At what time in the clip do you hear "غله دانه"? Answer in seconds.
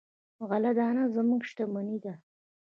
0.49-1.03